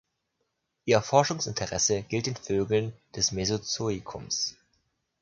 [0.85, 4.55] Ihr Forschungsinteresse gilt den Vögeln des Mesozoikums.